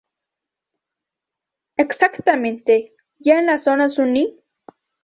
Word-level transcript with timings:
Exactamente, 1.77 2.95
ya 3.19 3.37
en 3.37 3.45
la 3.45 3.59
zona 3.59 3.87
suni. 3.87 4.39